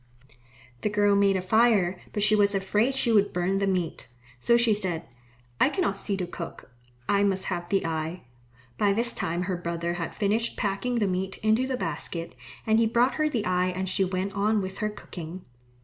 The 0.81 0.89
girl 0.89 1.15
made 1.15 1.37
a 1.37 1.43
fire, 1.43 2.01
but 2.11 2.23
she 2.23 2.35
was 2.35 2.55
afraid 2.55 2.95
she 2.95 3.11
would 3.11 3.31
burn 3.31 3.57
the 3.57 3.67
meat, 3.67 4.07
so 4.39 4.57
she 4.57 4.73
said, 4.73 5.07
"I 5.59 5.69
cannot 5.69 5.95
see 5.95 6.17
to 6.17 6.25
cook. 6.25 6.71
I 7.07 7.21
must 7.23 7.43
have 7.53 7.69
the 7.69 7.85
eye." 7.85 8.23
By 8.79 8.93
this 8.93 9.13
time 9.13 9.43
her 9.43 9.55
brother 9.57 9.93
had 10.01 10.15
finished 10.15 10.57
packing 10.57 10.95
the 10.95 11.05
meat 11.05 11.37
into 11.43 11.67
the 11.67 11.77
basket, 11.77 12.33
and 12.65 12.79
he 12.79 12.87
brought 12.87 13.13
her 13.21 13.29
the 13.29 13.45
eye 13.45 13.67
and 13.67 13.87
she 13.87 14.03
went 14.03 14.33
on 14.33 14.59
with 14.59 14.79
her 14.79 14.89
cooking. 14.89 15.45